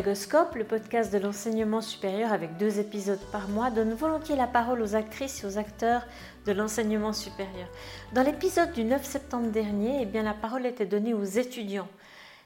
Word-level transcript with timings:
Pédagoscope, 0.00 0.54
le 0.54 0.64
podcast 0.64 1.12
de 1.12 1.18
l'enseignement 1.18 1.82
supérieur 1.82 2.32
avec 2.32 2.56
deux 2.56 2.80
épisodes 2.80 3.20
par 3.32 3.48
mois, 3.48 3.70
donne 3.70 3.92
volontiers 3.92 4.34
la 4.34 4.46
parole 4.46 4.80
aux 4.80 4.94
actrices 4.94 5.44
et 5.44 5.46
aux 5.46 5.58
acteurs 5.58 6.06
de 6.46 6.52
l'enseignement 6.52 7.12
supérieur. 7.12 7.68
Dans 8.14 8.22
l'épisode 8.22 8.72
du 8.72 8.82
9 8.82 9.04
septembre 9.04 9.50
dernier, 9.50 9.98
eh 10.00 10.06
bien, 10.06 10.22
la 10.22 10.32
parole 10.32 10.64
était 10.64 10.86
donnée 10.86 11.12
aux 11.12 11.24
étudiants. 11.24 11.88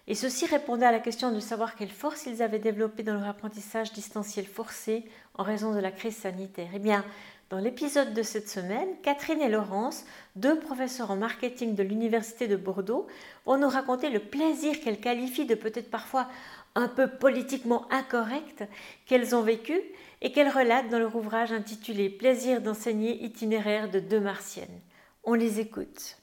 Et 0.09 0.17
ceux-ci 0.17 0.47
répondaient 0.47 0.87
à 0.87 0.91
la 0.91 0.99
question 0.99 1.31
de 1.31 1.39
savoir 1.39 1.77
quelles 1.77 1.91
forces 1.91 2.27
ils 2.27 2.43
avaient 2.43 2.59
développées 2.59 3.05
dans 3.05 3.15
leur 3.15 3.29
apprentissage 3.29 3.93
distanciel 3.93 4.47
forcé 4.47 5.05
en 5.35 5.45
raison 5.45 5.73
de 5.73 5.79
la 5.79 5.93
crise 5.93 6.17
sanitaire. 6.17 6.71
Eh 6.75 6.81
bien, 6.81 7.05
dans 7.51 7.59
l'épisode 7.59 8.15
de 8.15 8.23
cette 8.23 8.49
semaine, 8.49 8.89
Catherine 9.03 9.41
et 9.41 9.49
Laurence, 9.49 10.05
deux 10.35 10.59
professeurs 10.59 11.13
en 11.13 11.17
marketing 11.17 11.77
de 11.77 11.83
l'Université 11.83 12.49
de 12.49 12.57
Bordeaux, 12.57 13.07
vont 13.47 13.59
nous 13.59 13.69
raconter 13.69 14.11
le 14.11 14.19
plaisir 14.19 14.81
qu'elles 14.81 14.99
qualifient 14.99 15.47
de 15.47 15.55
peut-être 15.55 15.91
parfois 15.91 16.27
un 16.75 16.89
peu 16.89 17.09
politiquement 17.09 17.91
incorrect 17.93 18.65
qu'elles 19.07 19.35
ont 19.35 19.43
vécu 19.43 19.81
et 20.23 20.33
qu'elles 20.33 20.49
relatent 20.49 20.89
dans 20.91 20.99
leur 20.99 21.15
ouvrage 21.15 21.53
intitulé 21.53 22.09
Plaisir 22.11 22.61
d'enseigner 22.61 23.23
itinéraire 23.25 23.91
de 23.91 24.01
deux 24.01 24.21
martiennes. 24.21 24.81
On 25.23 25.35
les 25.35 25.61
écoute. 25.61 26.19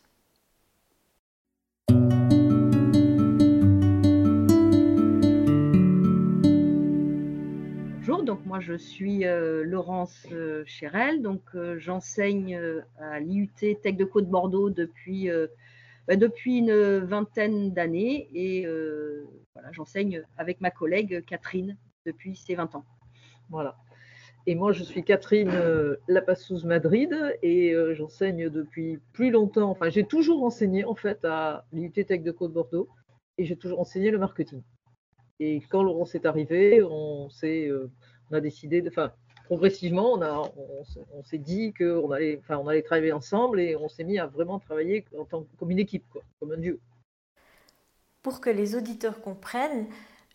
Bonjour, 7.98 8.24
donc 8.24 8.46
moi 8.46 8.60
je 8.60 8.74
suis 8.74 9.26
euh, 9.26 9.64
Laurence 9.64 10.26
euh, 10.32 10.64
Chérel, 10.66 11.22
donc 11.22 11.42
euh, 11.56 11.78
j'enseigne 11.80 12.60
à 13.00 13.20
l'IUT 13.20 13.52
Tech 13.82 13.96
de 13.96 14.06
Côte 14.06 14.28
Bordeaux 14.28 14.70
depuis 14.70 15.30
depuis 16.18 16.58
une 16.58 17.00
vingtaine 17.00 17.72
d'années 17.72 18.28
et 18.34 18.66
euh, 18.66 19.26
voilà, 19.54 19.72
j'enseigne 19.72 20.24
avec 20.38 20.62
ma 20.62 20.72
collègue 20.72 21.24
Catherine 21.26 21.78
depuis 22.06 22.36
ses 22.36 22.56
20 22.56 22.76
ans. 22.76 22.86
Voilà. 23.50 23.78
Et 24.48 24.56
moi, 24.56 24.72
je 24.72 24.84
suis 24.84 25.04
Catherine 25.04 25.52
euh, 25.54 25.98
Lapassouz 26.08 26.66
Madrid 26.66 27.14
et 27.44 27.74
euh, 27.74 27.94
j'enseigne 27.94 28.50
depuis 28.50 29.00
plus 29.14 29.30
longtemps. 29.30 29.70
Enfin, 29.70 29.90
j'ai 29.90 30.04
toujours 30.04 30.44
enseigné 30.44 30.84
en 30.84 30.96
fait 30.96 31.24
à 31.26 31.66
l'IUT 31.72 31.92
Tech 31.92 32.24
de 32.24 32.32
Côte 32.32 32.54
Bordeaux 32.54 32.90
et 33.38 33.46
j'ai 33.46 33.56
toujours 33.56 33.80
enseigné 33.80 34.10
le 34.10 34.18
marketing. 34.18 34.64
Et 35.40 35.62
quand 35.70 35.84
Laurence 35.84 36.16
est 36.16 36.26
arrivé, 36.26 36.82
on, 36.82 37.28
on 37.30 38.34
a 38.34 38.42
décidé 38.42 38.82
de. 38.82 38.90
Enfin, 38.90 39.12
progressivement, 39.46 40.18
on, 40.18 41.24
s'est 41.24 41.38
dit 41.38 41.74
qu'on 41.74 42.12
allait, 42.12 42.40
enfin, 42.40 42.58
on 42.58 42.68
allait 42.68 42.84
travailler 42.84 43.12
ensemble 43.12 43.60
et 43.60 43.76
on 43.76 43.90
s'est 43.90 44.04
mis 44.04 44.18
à 44.18 44.26
vraiment 44.26 44.60
travailler 44.60 45.06
en 45.18 45.26
tant, 45.26 45.46
comme 45.58 45.72
une 45.72 45.80
équipe, 45.80 46.06
comme 46.40 46.52
un 46.52 46.58
dieu. 46.58 46.80
Pour 48.24 48.40
que 48.40 48.50
les 48.50 48.76
auditeurs 48.76 49.22
comprennent, 49.22 49.88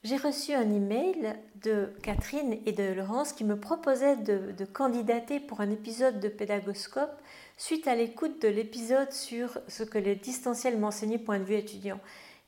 j'ai 0.03 0.17
reçu 0.17 0.53
un 0.53 0.73
email 0.73 1.37
de 1.63 1.93
Catherine 2.03 2.59
et 2.67 2.73
de 2.73 2.93
Laurence 2.93 3.33
qui 3.33 3.45
me 3.45 3.59
proposaient 3.59 4.17
de, 4.17 4.65
candidater 4.65 5.41
pour 5.41 5.61
un 5.61 5.71
épisode 5.71 6.21
de 6.21 6.29
Pédagoscope 6.29 7.21
suite 7.57 7.87
à 7.87 7.95
l'écoute 7.95 8.43
de 8.43 8.49
l'épisode 8.49 9.13
sur 9.13 9.59
ce 9.69 9.85
que 9.85 9.99
les 9.99 10.17
distanciels 10.17 10.79
m'enseignaient 10.79 11.19
point 11.19 11.39
de 11.39 11.45
vue 11.45 11.55
étudiant. 11.55 12.01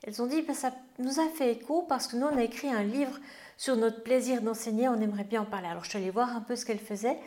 Elles 0.05 0.21
ont 0.23 0.27
dit 0.27 0.43
ben, 0.43 0.55
ça 0.55 0.73
nous 0.99 1.21
a 1.21 1.29
fait 1.29 1.53
écho 1.53 1.83
parce 1.89 2.07
que 2.07 2.17
nous 2.17 2.27
on 2.27 2.37
a 2.37 2.43
écrit 2.45 2.71
un 2.71 2.85
livre 2.85 3.19
sur 3.57 3.77
notre 3.77 4.03
plaisir 4.03 4.43
d'enseigner, 4.43 4.89
on 4.89 5.01
aimerait 5.01 5.25
bien 5.25 5.43
en 5.43 5.47
parler. 5.47 5.69
Alors 5.69 5.85
je 5.85 5.91
suis 5.91 5.99
allée 5.99 6.11
voir 6.11 6.37
un 6.37 6.41
peu 6.41 6.55
ce 6.55 6.65
qu'elle 6.65 6.79
faisait. 6.79 7.19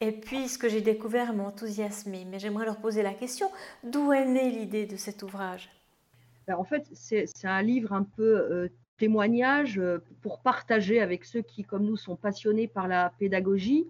Et 0.00 0.12
puis 0.12 0.48
ce 0.48 0.58
que 0.58 0.68
j'ai 0.68 0.80
découvert 0.80 1.32
m'a 1.32 1.44
enthousiasmé. 1.44 2.26
Mais 2.30 2.38
j'aimerais 2.38 2.66
leur 2.66 2.76
poser 2.76 3.02
la 3.02 3.14
question, 3.14 3.50
d'où 3.82 4.12
est 4.12 4.26
née 4.26 4.50
l'idée 4.50 4.86
de 4.86 4.96
cet 4.96 5.22
ouvrage? 5.22 5.70
Ben, 6.46 6.56
En 6.56 6.64
fait, 6.64 6.88
c'est 6.92 7.26
un 7.44 7.62
livre 7.62 7.92
un 7.92 8.04
peu 8.04 8.36
euh, 8.36 8.68
témoignage 8.98 9.78
euh, 9.78 9.98
pour 10.22 10.40
partager 10.40 11.00
avec 11.00 11.24
ceux 11.24 11.42
qui, 11.42 11.64
comme 11.64 11.84
nous, 11.84 11.96
sont 11.96 12.16
passionnés 12.16 12.68
par 12.68 12.88
la 12.88 13.12
pédagogie. 13.18 13.86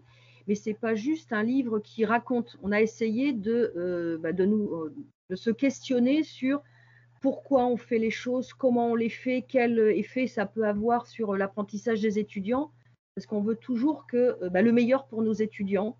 Mais 0.46 0.54
ce 0.54 0.70
n'est 0.70 0.74
pas 0.74 0.94
juste 0.94 1.32
un 1.32 1.42
livre 1.42 1.78
qui 1.78 2.04
raconte. 2.04 2.56
On 2.62 2.72
a 2.72 2.80
essayé 2.80 3.32
de, 3.32 3.72
euh, 3.76 4.18
ben, 4.18 4.34
de, 4.34 5.34
se 5.34 5.50
questionner 5.50 6.22
sur 6.22 6.62
pourquoi 7.22 7.66
on 7.66 7.78
fait 7.78 7.98
les 7.98 8.10
choses, 8.10 8.52
comment 8.52 8.88
on 8.88 8.94
les 8.94 9.08
fait, 9.08 9.42
quel 9.48 9.78
effet 9.78 10.26
ça 10.26 10.44
peut 10.44 10.66
avoir 10.66 11.06
sur 11.06 11.34
l'apprentissage 11.34 12.02
des 12.02 12.18
étudiants, 12.18 12.70
parce 13.14 13.26
qu'on 13.26 13.40
veut 13.40 13.56
toujours 13.56 14.06
que 14.06 14.36
bah, 14.48 14.60
le 14.60 14.70
meilleur 14.70 15.06
pour 15.06 15.22
nos 15.22 15.32
étudiants. 15.32 15.96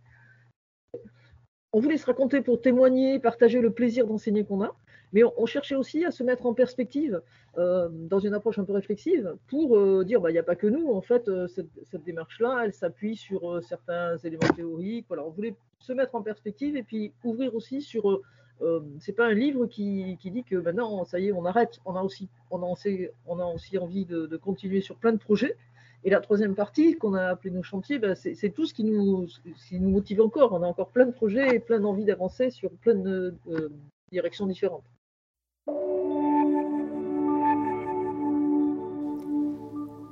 On 1.72 1.80
voulait 1.80 1.96
se 1.96 2.04
raconter 2.04 2.42
pour 2.42 2.60
témoigner, 2.60 3.18
partager 3.18 3.60
le 3.60 3.72
plaisir 3.72 4.06
d'enseigner 4.06 4.44
qu'on 4.44 4.62
a, 4.62 4.76
mais 5.12 5.22
on, 5.24 5.46
cherchait 5.46 5.76
aussi 5.76 6.04
à 6.04 6.10
se 6.10 6.22
mettre 6.22 6.46
en 6.46 6.54
perspective 6.54 7.20
euh, 7.58 7.88
dans 7.90 8.18
une 8.18 8.34
approche 8.34 8.58
un 8.58 8.64
peu 8.64 8.72
réflexive 8.72 9.34
pour 9.48 9.76
euh, 9.76 10.04
dire 10.04 10.20
bah, 10.20 10.30
il 10.30 10.32
n'y 10.32 10.38
a 10.38 10.42
pas 10.42 10.56
que 10.56 10.66
nous, 10.66 10.90
en 10.90 11.00
fait, 11.00 11.30
cette, 11.48 12.04
démarche-là, 12.04 12.62
elle 12.64 12.72
s'appuie 12.72 13.16
sur 13.16 13.62
certains 13.62 14.16
éléments 14.18 14.48
théoriques. 14.54 15.06
Voilà, 15.08 15.24
on 15.24 15.30
voulait 15.30 15.54
se 15.78 15.92
mettre 15.92 16.14
en 16.14 16.22
perspective 16.22 16.76
et 16.76 16.82
puis 16.82 17.12
ouvrir 17.22 17.54
aussi 17.54 17.80
sur 17.80 18.22
euh, 18.62 18.80
c'est 19.00 19.12
pas 19.12 19.26
un 19.26 19.34
livre 19.34 19.66
qui, 19.66 20.16
dit 20.22 20.44
que 20.44 20.56
maintenant, 20.56 21.04
ça 21.04 21.18
y 21.18 21.28
est, 21.28 21.32
on 21.32 21.44
arrête. 21.44 21.80
On 21.84 21.96
a 21.96 22.02
aussi, 22.02 22.28
on 22.50 22.62
a 22.62 22.66
aussi, 22.66 23.08
on 23.26 23.38
a 23.38 23.44
aussi 23.44 23.78
envie 23.78 24.04
de, 24.04 24.36
continuer 24.36 24.80
sur 24.80 24.96
plein 24.96 25.12
de 25.12 25.18
projets. 25.18 25.56
Et 26.04 26.10
la 26.10 26.20
troisième 26.20 26.54
partie, 26.54 26.96
qu'on 26.96 27.14
a 27.14 27.28
appelé 27.28 27.50
nos 27.50 27.62
chantiers, 27.62 27.98
ben, 27.98 28.14
c'est 28.14 28.50
tout 28.50 28.66
ce 28.66 28.74
qui 28.74 28.84
nous, 28.84 29.26
nous 29.72 29.90
motive 29.90 30.20
encore. 30.20 30.52
On 30.52 30.62
a 30.62 30.66
encore 30.66 30.90
plein 30.90 31.06
de 31.06 31.12
projets 31.12 31.56
et 31.56 31.60
plein 31.60 31.80
d'envie 31.80 32.04
d'avancer 32.04 32.50
sur 32.50 32.70
plein 32.70 32.94
de 32.94 33.34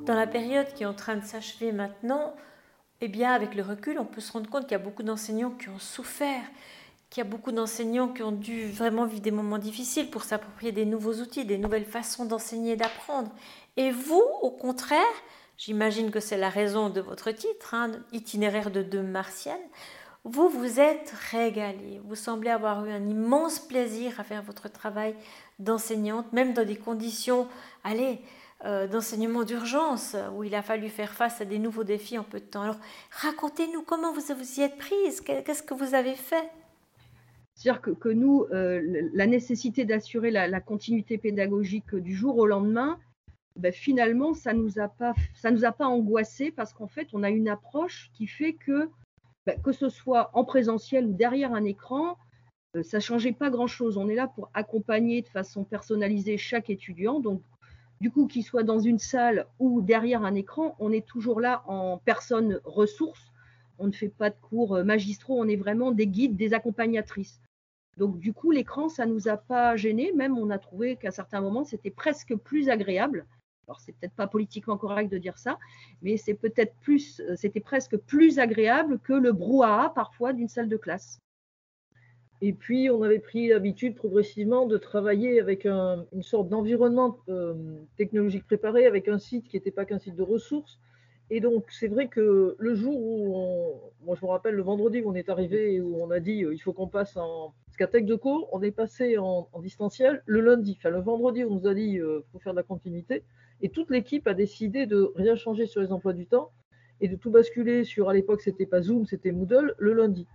Dans 0.05 0.15
la 0.15 0.27
période 0.27 0.73
qui 0.75 0.83
est 0.83 0.87
en 0.87 0.95
train 0.95 1.17
de 1.17 1.25
s'achever 1.25 1.73
maintenant, 1.73 2.35
eh 3.01 3.09
bien, 3.09 3.33
avec 3.33 3.55
le 3.55 3.63
recul, 3.63 3.99
on 3.99 4.05
peut 4.05 4.21
se 4.21 4.33
rendre 4.33 4.49
compte 4.51 4.63
qu'il 4.63 4.73
y 4.73 4.75
a 4.75 4.79
beaucoup 4.79 5.03
d'enseignants 5.03 5.51
qui 5.51 5.69
ont 5.69 5.79
souffert 5.79 6.43
qu'il 7.13 7.23
y 7.23 7.27
a 7.27 7.29
beaucoup 7.29 7.53
d'enseignants 7.53 8.09
qui 8.09 8.23
ont 8.23 8.33
dû 8.33 8.71
vraiment 8.71 9.05
vivre 9.05 9.21
des 9.21 9.31
moments 9.31 9.59
difficiles 9.59 10.09
pour 10.09 10.25
s'approprier 10.25 10.73
des 10.73 10.87
nouveaux 10.87 11.13
outils, 11.17 11.45
des 11.45 11.59
nouvelles 11.59 11.85
façons 11.85 12.25
d'enseigner 12.25 12.73
et 12.73 12.77
d'apprendre. 12.77 13.31
Et 13.77 13.91
vous, 13.91 14.23
au 14.41 14.51
contraire, 14.51 15.03
j'imagine 15.59 16.11
que 16.11 16.21
c'est 16.21 16.39
la 16.39 16.49
raison 16.49 16.89
de 16.89 17.03
votre 17.03 17.31
titre, 17.31 17.75
hein, 17.75 17.93
itinéraire 18.13 18.71
de 18.71 18.81
deux 18.81 19.03
martiennes, 19.03 19.69
vous 20.25 20.49
vous 20.49 20.79
êtes 20.79 21.13
régalé. 21.31 22.01
Vous 22.05 22.15
semblez 22.15 22.51
avoir 22.51 22.85
eu 22.85 22.91
un 22.91 23.09
immense 23.09 23.59
plaisir 23.59 24.21
à 24.21 24.25
faire 24.25 24.43
votre 24.43 24.71
travail 24.71 25.15
d'enseignante, 25.59 26.33
même 26.33 26.53
dans 26.53 26.65
des 26.65 26.77
conditions, 26.77 27.49
allez, 27.83 28.21
euh, 28.65 28.87
d'enseignement 28.87 29.43
d'urgence, 29.43 30.17
où 30.37 30.45
il 30.45 30.55
a 30.55 30.63
fallu 30.63 30.89
faire 30.89 31.13
face 31.13 31.41
à 31.41 31.45
des 31.45 31.59
nouveaux 31.59 31.83
défis 31.83 32.19
en 32.19 32.23
peu 32.23 32.39
de 32.39 32.45
temps. 32.45 32.63
Alors, 32.63 32.79
racontez-nous 33.11 33.83
comment 33.83 34.13
vous 34.13 34.21
vous 34.21 34.61
y 34.61 34.63
êtes 34.63 34.79
prise, 34.79 35.21
qu'est-ce 35.21 35.65
que 35.65 35.75
vous 35.75 35.95
avez 35.95 36.15
fait? 36.15 36.49
C'est-à-dire 37.55 37.83
que, 37.83 38.09
nous, 38.09 38.47
euh, 38.53 38.81
la 39.13 39.27
nécessité 39.27 39.85
d'assurer 39.85 40.31
la, 40.31 40.61
continuité 40.61 41.19
pédagogique 41.19 41.95
du 41.95 42.15
jour 42.15 42.39
au 42.39 42.47
lendemain, 42.47 42.99
ben, 43.57 43.73
finalement, 43.73 44.33
ça 44.35 44.53
ne 44.53 44.63
nous, 44.63 44.79
a 44.79 44.89
pas, 44.89 45.15
nous 45.51 45.65
a 45.65 45.73
pas 45.73 45.87
angoissé 45.87 46.53
parce 46.53 46.73
qu'en 46.73 46.87
fait, 46.87 47.09
on 47.13 47.25
a 47.25 47.31
une 47.31 47.49
approche 47.49 48.11
qui 48.15 48.27
fait 48.27 48.53
que, 48.53 48.89
ben, 49.47 49.61
que 49.61 49.73
ce 49.73 49.89
soit 49.89 50.31
en 50.35 50.45
présentiel 50.45 51.07
ou 51.07 51.13
derrière 51.13 51.55
un 51.55 51.65
écran, 51.65 52.17
euh, 52.77 52.83
ça 52.83 52.99
ne 52.99 53.03
changeait 53.03 53.33
pas 53.33 53.51
grand-chose. 53.51 53.97
On 53.97 54.09
est 54.09 54.15
là 54.15 54.29
pour 54.29 54.51
accompagner 54.55 55.23
de 55.23 55.29
façon 55.29 55.65
personnalisée 55.65 56.39
chaque 56.39 56.71
étudiant. 56.71 57.21
Donc, 57.21 57.43
du 58.01 58.11
coup, 58.11 58.27
qu'il 58.27 58.45
soit 58.45 58.63
dans 58.63 58.79
une 58.79 58.99
salle 58.99 59.47
ou 59.59 59.81
derrière 59.81 60.25
un 60.25 60.35
écran, 60.35 60.77
on 60.79 60.93
est 60.93 61.07
toujours 61.07 61.41
là 61.41 61.63
en 61.67 61.99
personne 61.99 62.61
ressource 62.65 63.33
on 63.83 63.89
ne 63.89 63.93
fait 63.93 64.09
pas 64.09 64.31
de 64.31 64.37
cours 64.41 64.77
euh, 64.77 64.85
magistraux, 64.85 65.41
on 65.41 65.49
est 65.49 65.57
vraiment 65.57 65.91
des 65.91 66.07
guides, 66.07 66.37
des 66.37 66.55
accompagnatrices. 66.55 67.41
Donc 67.99 68.19
du 68.19 68.33
coup, 68.33 68.51
l'écran, 68.51 68.89
ça 68.89 69.07
ne 69.07 69.13
nous 69.13 69.29
a 69.29 69.37
pas 69.37 69.77
gêné, 69.77 70.13
même 70.13 70.39
on 70.39 70.51
a 70.51 70.59
trouvé 70.59 70.97
qu'à 70.97 71.11
certains 71.11 71.41
moments, 71.41 71.65
c'était 71.65 71.91
presque 71.91 72.35
plus 72.37 72.69
agréable. 72.69 73.27
Alors 73.73 73.81
c'est 73.81 73.93
peut-être 73.93 74.13
pas 74.13 74.27
politiquement 74.27 74.77
correct 74.77 75.11
de 75.11 75.17
dire 75.17 75.39
ça, 75.39 75.59
mais 76.03 76.17
euh, 76.17 77.37
c'était 77.37 77.61
presque 77.61 77.97
plus 77.97 78.39
agréable 78.39 78.99
que 78.99 79.15
le 79.15 79.33
brouhaha 79.33 79.89
parfois 79.95 80.35
d'une 80.35 80.49
salle 80.49 80.69
de 80.69 80.77
classe. 80.77 81.21
Et 82.43 82.53
puis, 82.53 82.91
on 82.91 83.03
avait 83.03 83.19
pris 83.19 83.49
l'habitude 83.49 83.95
progressivement 83.95 84.67
de 84.67 84.77
travailler 84.77 85.41
avec 85.41 85.65
une 85.65 86.23
sorte 86.23 86.51
d'environnement 86.51 87.17
euh, 87.31 87.55
technologique 87.97 88.45
préparé, 88.45 88.85
avec 88.85 89.09
un 89.09 89.19
site 89.19 89.49
qui 89.49 89.57
n'était 89.57 89.71
pas 89.71 89.87
qu'un 89.87 89.99
site 89.99 90.17
de 90.17 90.23
ressources, 90.23 90.79
et 91.35 91.41
donc, 91.41 91.65
c'est 91.71 91.89
vrai 91.89 92.09
que 92.09 92.57
le 92.59 92.75
jour 92.75 92.95
où, 92.95 93.81
moi 94.05 94.15
je 94.21 94.27
me 94.27 94.31
rappelle 94.31 94.55
le 94.55 94.63
vendredi 94.63 95.01
où 95.01 95.09
on 95.09 95.15
est 95.15 95.31
arrivé 95.31 95.77
et 95.77 95.81
où 95.81 95.97
on 95.99 96.11
a 96.11 96.21
dit 96.21 96.45
euh, 96.45 96.53
il 96.53 96.59
faut 96.59 96.75
qu'on 96.75 96.89
passe 96.89 97.17
en. 97.17 97.55
Parce 97.79 98.05
de 98.05 98.15
cours, 98.17 98.51
on 98.53 98.61
est 98.61 98.71
passé 98.71 99.17
en, 99.17 99.49
distanciel 99.63 100.23
le 100.27 100.43
lundi. 100.43 100.77
Enfin, 100.79 100.91
le 100.91 101.01
vendredi, 101.01 101.43
on 101.43 101.55
nous 101.55 101.67
a 101.67 101.73
dit 101.73 101.93
il 101.93 102.01
euh, 102.01 102.21
faut 102.33 102.39
faire 102.39 102.53
de 102.53 102.59
la 102.59 102.63
continuité. 102.63 103.25
Et 103.63 103.69
toute 103.69 103.91
l'équipe 103.91 104.27
a 104.27 104.35
décidé 104.35 104.87
de 104.87 105.13
rien 105.15 105.37
changer 105.37 105.67
sur 105.67 105.81
les 105.81 105.93
emplois 105.93 106.13
du 106.13 106.27
temps 106.27 106.51
et 107.01 107.09
de 107.09 107.17
tout 107.17 107.31
basculer 107.31 107.85
sur, 107.85 108.09
à 108.09 108.15
l'époque, 108.15 108.43
c'était 108.43 108.67
pas 108.67 108.83
Zoom, 108.83 109.07
c'était 109.07 109.33
Moodle, 109.33 109.75
le 109.79 109.93
lundi. 109.93 110.27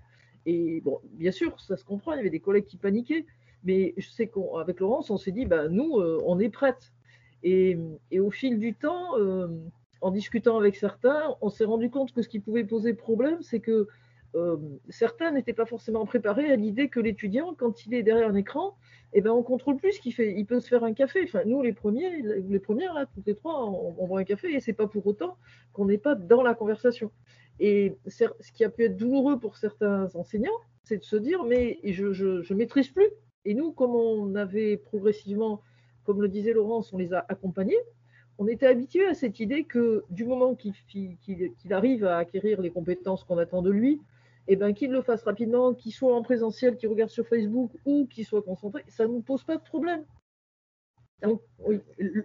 Et 0.46 0.82
bon, 0.82 1.00
bien 1.12 1.32
sûr, 1.32 1.60
ça 1.60 1.76
se 1.76 1.84
comprend, 1.84 2.14
il 2.14 2.18
y 2.18 2.20
avait 2.22 2.30
des 2.30 2.40
collègues 2.40 2.66
qui 2.66 2.78
paniquaient. 2.78 3.26
Mais 3.64 3.94
je 3.98 4.10
sais 4.10 4.28
qu'avec 4.28 4.80
Laurence, 4.80 5.10
on 5.10 5.18
s'est 5.18 5.32
dit, 5.32 5.46
bah, 5.46 5.68
nous, 5.68 6.00
euh, 6.00 6.22
on 6.26 6.40
est 6.40 6.50
prête. 6.50 6.94
Et, 7.44 7.78
et, 8.12 8.20
au 8.20 8.32
fil 8.32 8.60
du 8.60 8.74
temps, 8.74 9.16
en 10.02 10.12
discutant 10.12 10.58
avec 10.58 10.76
certains, 10.76 11.36
on 11.42 11.50
s'est 11.50 11.66
rendu 11.66 11.90
compte 11.90 12.12
que 12.14 12.22
ce 12.22 12.30
qui 12.30 12.40
pouvait 12.40 12.64
poser 12.64 12.94
problème, 12.94 13.42
c'est 13.42 13.60
que 13.60 13.88
euh, 14.38 14.58
certains 14.90 15.32
n'étaient 15.32 15.54
pas 15.54 15.66
forcément 15.66 16.06
préparés 16.06 16.52
à 16.52 16.56
l'idée 16.56 16.90
que 16.90 17.00
l'étudiant, 17.00 17.56
quand 17.58 17.86
il 17.86 17.94
est 17.94 18.04
derrière 18.04 18.30
un 18.30 18.36
écran, 18.36 18.76
eh 19.14 19.22
ben, 19.22 19.32
on 19.32 19.44
contrôle 19.44 19.78
plus 19.78 19.94
ce 19.94 20.02
qu'il 20.02 20.14
fait. 20.14 20.34
Il 20.38 20.46
peut 20.46 20.60
se 20.60 20.68
faire 20.68 20.84
un 20.84 20.94
café. 20.94 21.30
Nous, 21.46 21.62
les 21.62 21.74
premiers, 21.74 22.22
les 22.22 22.60
premières, 22.60 22.94
là, 22.94 23.06
toutes 23.06 23.26
les 23.26 23.36
trois, 23.36 23.66
on, 23.66 23.96
on 23.98 24.08
boit 24.08 24.20
un 24.20 24.26
café 24.26 24.54
et 24.54 24.60
c'est 24.60 24.74
pas 24.74 24.88
pour 24.88 25.06
autant 25.08 25.38
qu'on 25.74 25.86
n'est 25.86 25.98
pas 25.98 26.16
dans 26.16 26.44
la 26.44 26.54
conversation. 26.54 27.12
Et 27.60 27.98
ce 28.08 28.52
qui 28.54 28.64
a 28.64 28.70
pu 28.70 28.84
être 28.84 28.98
douloureux 28.98 29.40
pour 29.40 29.58
certains 29.58 30.14
enseignants, 30.16 30.52
c'est 30.84 30.98
de 30.98 31.04
se 31.04 31.16
dire, 31.16 31.44
mais 31.44 31.80
je, 31.84 32.14
je, 32.14 32.54
maîtrise 32.54 32.90
plus. 32.90 33.10
Et 33.46 33.54
nous, 33.54 33.72
comme 33.72 33.96
on 33.96 34.36
avait 34.36 34.78
progressivement, 34.78 35.62
comme 36.06 36.22
le 36.22 36.30
disait 36.30 36.54
Laurence, 36.54 36.94
on 36.94 36.98
les 36.98 37.14
a 37.14 37.26
accompagnés, 37.28 37.80
on 38.38 38.48
était 38.48 38.68
habitué 38.68 39.08
à 39.08 39.14
cette 39.14 39.40
idée 39.40 39.64
que 39.64 40.04
du 40.10 40.24
moment 40.26 40.56
qu'il 40.56 41.18
arrive 41.72 42.06
à 42.06 42.18
acquérir 42.18 42.62
les 42.62 42.70
compétences 42.70 43.24
qu'on 43.24 43.38
attend 43.38 43.62
de 43.62 43.72
lui, 43.72 44.00
eh 44.48 44.56
ben, 44.56 44.74
qu'il 44.74 44.92
le 44.92 45.02
fasse 45.02 45.24
rapidement, 45.24 45.74
qu'il 45.74 45.92
soit 45.92 46.16
en 46.16 46.22
présentiel, 46.22 46.78
qu'il 46.78 46.90
regarde 46.90 47.10
sur 47.10 47.28
Facebook 47.28 47.72
ou 47.86 48.08
qu'il 48.08 48.26
soit 48.26 48.42
concentré, 48.42 48.84
ça 48.88 49.06
ne 49.06 49.14
nous 49.14 49.22
pose 49.22 49.44
pas 49.44 49.58
de 49.58 49.64
problème. 49.64 50.06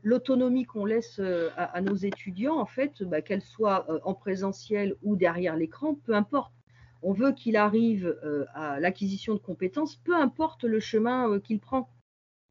L'autonomie 0.02 0.64
qu'on 0.64 0.84
laisse 0.84 1.19
euh, 1.19 1.48
à, 1.56 1.80
nos 1.80 1.94
étudiants, 1.94 2.58
en 2.58 2.66
fait, 2.66 3.02
bah, 3.02 3.22
qu'elle 3.22 3.42
soit 3.42 3.90
euh, 3.90 3.98
en 4.04 4.14
présentiel 4.14 4.96
ou 5.02 5.16
derrière 5.16 5.56
l'écran, 5.56 5.94
peu 5.94 6.14
importe. 6.14 6.52
On 7.02 7.12
veut 7.12 7.32
qu'il 7.32 7.56
arrive 7.56 8.06
euh, 8.22 8.44
à 8.54 8.78
l'acquisition 8.78 9.34
de 9.34 9.38
compétences, 9.38 9.96
peu 9.96 10.14
importe 10.14 10.64
le 10.64 10.78
chemin 10.78 11.40
qu'il 11.40 11.58
prend. 11.58 11.88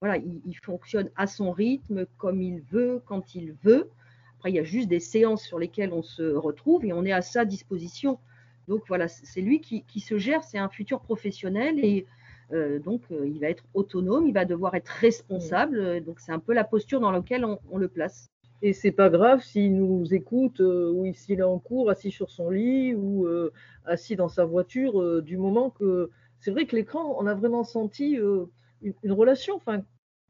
Voilà, 0.01 0.17
il, 0.17 0.41
il, 0.45 0.55
fonctionne 0.55 1.11
à 1.15 1.27
son 1.27 1.51
rythme, 1.51 2.07
comme 2.17 2.41
il 2.41 2.61
veut, 2.61 3.01
quand 3.05 3.35
il 3.35 3.53
veut. 3.63 3.89
Après, 4.37 4.49
il 4.51 4.55
y 4.55 4.59
a 4.59 4.63
juste 4.63 4.89
des 4.89 4.99
séances 4.99 5.43
sur 5.43 5.59
lesquelles 5.59 5.93
on 5.93 6.01
se 6.01 6.23
retrouve 6.23 6.83
et 6.83 6.91
on 6.91 7.05
est 7.05 7.11
à 7.11 7.21
sa 7.21 7.45
disposition. 7.45 8.17
Donc 8.67 8.83
voilà, 8.87 9.07
c'est 9.07 9.41
lui 9.41 9.59
qui, 9.61 9.99
se 9.99 10.17
gère, 10.17 10.43
c'est 10.43 10.57
un 10.57 10.69
futur 10.69 11.01
professionnel 11.01 11.83
et 11.83 12.05
euh, 12.53 12.79
donc 12.79 13.03
euh, 13.11 13.27
il 13.27 13.39
va 13.39 13.49
être 13.49 13.63
autonome, 13.73 14.27
il 14.27 14.33
va 14.33 14.45
devoir 14.45 14.75
être 14.75 14.89
responsable. 14.89 15.79
Euh, 15.79 15.99
donc 15.99 16.19
c'est 16.19 16.31
un 16.31 16.39
peu 16.39 16.53
la 16.53 16.63
posture 16.63 16.99
dans 16.99 17.11
laquelle 17.11 17.45
on, 17.45 17.77
le 17.77 17.87
place. 17.87 18.29
Et 18.61 18.73
c'est 18.73 18.91
pas 18.91 19.09
grave 19.09 19.41
s'il 19.41 19.75
nous 19.75 20.13
écoute 20.13 20.59
ou 20.59 21.11
s'il 21.13 21.39
est 21.39 21.43
en 21.43 21.57
cours, 21.57 21.89
assis 21.89 22.11
sur 22.11 22.29
son 22.29 22.51
lit 22.51 22.93
ou 22.93 23.27
assis 23.85 24.15
dans 24.15 24.29
sa 24.29 24.45
voiture, 24.45 25.23
du 25.23 25.37
moment 25.37 25.71
que 25.71 26.11
c'est 26.39 26.51
vrai 26.51 26.67
que 26.67 26.75
l'écran, 26.75 27.15
on 27.19 27.25
a 27.25 27.33
vraiment 27.33 27.63
senti 27.63 28.11
une, 28.11 28.93
une, 29.01 29.11
relation. 29.13 29.55
Enfin, 29.55 29.81